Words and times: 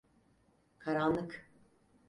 Karanlık! 0.79 1.49